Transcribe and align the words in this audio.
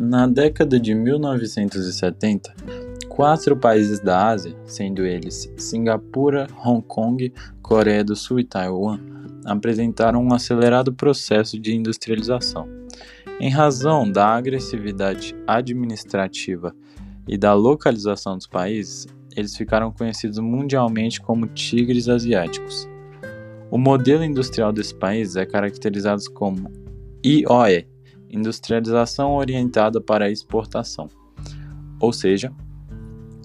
Na 0.00 0.28
década 0.28 0.78
de 0.78 0.94
1970, 0.94 2.54
quatro 3.08 3.56
países 3.56 3.98
da 3.98 4.28
Ásia, 4.28 4.54
sendo 4.64 5.04
eles 5.04 5.52
Singapura, 5.56 6.46
Hong 6.64 6.80
Kong, 6.86 7.32
Coreia 7.60 8.04
do 8.04 8.14
Sul 8.14 8.38
e 8.38 8.44
Taiwan, 8.44 9.00
apresentaram 9.44 10.22
um 10.22 10.32
acelerado 10.32 10.92
processo 10.92 11.58
de 11.58 11.74
industrialização. 11.74 12.68
Em 13.40 13.50
razão 13.50 14.08
da 14.08 14.28
agressividade 14.28 15.34
administrativa 15.48 16.72
e 17.26 17.36
da 17.36 17.52
localização 17.52 18.36
dos 18.36 18.46
países, 18.46 19.04
eles 19.34 19.56
ficaram 19.56 19.90
conhecidos 19.90 20.38
mundialmente 20.38 21.20
como 21.20 21.48
tigres 21.48 22.08
asiáticos. 22.08 22.88
O 23.68 23.76
modelo 23.76 24.22
industrial 24.22 24.72
desses 24.72 24.92
países 24.92 25.34
é 25.34 25.44
caracterizado 25.44 26.22
como 26.32 26.70
IOE, 27.26 27.97
industrialização 28.30 29.34
orientada 29.34 30.00
para 30.00 30.26
a 30.26 30.30
exportação. 30.30 31.08
Ou 32.00 32.12
seja, 32.12 32.52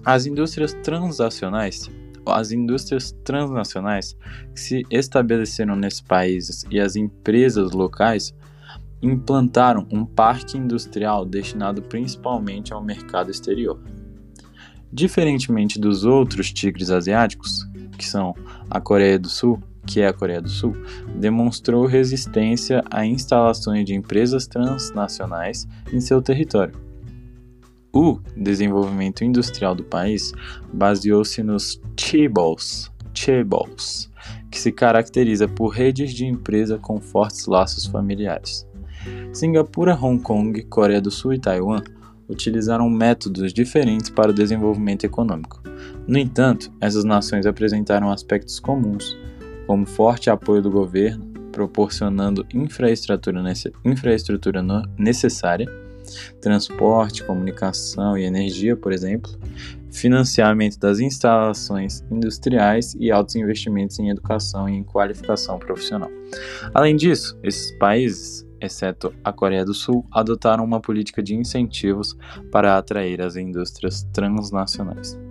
as 0.04 0.26
indústrias 0.26 0.72
transacionais, 0.82 1.90
as 2.26 2.52
indústrias 2.52 3.12
transnacionais 3.24 4.16
que 4.54 4.60
se 4.60 4.82
estabeleceram 4.90 5.76
nesses 5.76 6.00
países 6.00 6.64
e 6.70 6.78
as 6.78 6.96
empresas 6.96 7.72
locais 7.72 8.34
implantaram 9.02 9.86
um 9.90 10.04
parque 10.04 10.56
industrial 10.56 11.24
destinado 11.24 11.82
principalmente 11.82 12.72
ao 12.72 12.82
mercado 12.82 13.30
exterior. 13.30 13.78
Diferentemente 14.92 15.78
dos 15.78 16.04
outros 16.04 16.52
tigres 16.52 16.90
asiáticos, 16.90 17.66
que 17.98 18.06
são 18.06 18.34
a 18.70 18.80
Coreia 18.80 19.18
do 19.18 19.28
Sul, 19.28 19.62
que 19.86 20.00
é 20.00 20.08
a 20.08 20.12
Coreia 20.12 20.40
do 20.40 20.48
Sul, 20.48 20.76
demonstrou 21.14 21.86
resistência 21.86 22.82
a 22.90 23.04
instalações 23.04 23.84
de 23.84 23.94
empresas 23.94 24.46
transnacionais 24.46 25.66
em 25.92 26.00
seu 26.00 26.20
território. 26.20 26.74
O 27.92 28.18
desenvolvimento 28.36 29.22
industrial 29.22 29.74
do 29.74 29.84
país 29.84 30.32
baseou-se 30.72 31.42
nos 31.42 31.80
chaebols, 31.96 32.90
chaebols, 33.14 34.10
que 34.50 34.58
se 34.58 34.72
caracteriza 34.72 35.46
por 35.46 35.68
redes 35.68 36.12
de 36.12 36.26
empresa 36.26 36.76
com 36.76 37.00
fortes 37.00 37.46
laços 37.46 37.86
familiares. 37.86 38.66
Singapura, 39.32 39.94
Hong 39.94 40.20
Kong, 40.20 40.62
Coreia 40.64 41.00
do 41.00 41.10
Sul 41.10 41.34
e 41.34 41.38
Taiwan 41.38 41.82
utilizaram 42.28 42.88
métodos 42.88 43.52
diferentes 43.52 44.10
para 44.10 44.30
o 44.30 44.34
desenvolvimento 44.34 45.04
econômico. 45.04 45.62
No 46.06 46.18
entanto, 46.18 46.72
essas 46.80 47.04
nações 47.04 47.46
apresentaram 47.46 48.10
aspectos 48.10 48.58
comuns, 48.58 49.16
como 49.66 49.86
forte 49.86 50.30
apoio 50.30 50.62
do 50.62 50.70
governo, 50.70 51.24
proporcionando 51.52 52.46
infraestrutura, 52.52 53.42
infraestrutura 53.84 54.62
necessária, 54.98 55.66
transporte, 56.40 57.24
comunicação 57.24 58.18
e 58.18 58.24
energia, 58.24 58.76
por 58.76 58.92
exemplo, 58.92 59.30
financiamento 59.90 60.78
das 60.78 60.98
instalações 60.98 62.04
industriais 62.10 62.94
e 62.98 63.10
altos 63.10 63.36
investimentos 63.36 63.98
em 63.98 64.10
educação 64.10 64.68
e 64.68 64.72
em 64.72 64.82
qualificação 64.82 65.58
profissional. 65.58 66.10
Além 66.74 66.96
disso, 66.96 67.38
esses 67.42 67.70
países, 67.78 68.44
exceto 68.60 69.14
a 69.22 69.32
Coreia 69.32 69.64
do 69.64 69.72
Sul, 69.72 70.04
adotaram 70.10 70.64
uma 70.64 70.80
política 70.80 71.22
de 71.22 71.34
incentivos 71.34 72.16
para 72.50 72.76
atrair 72.76 73.22
as 73.22 73.36
indústrias 73.36 74.02
transnacionais. 74.12 75.23